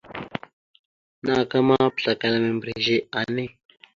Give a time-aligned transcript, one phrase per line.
[1.25, 3.45] Naka ma, pəslakala membirez a ne.